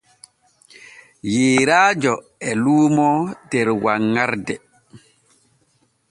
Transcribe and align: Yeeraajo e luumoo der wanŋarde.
Yeeraajo 1.33 2.13
e 2.49 2.51
luumoo 2.63 3.19
der 3.49 3.67
wanŋarde. 3.83 4.55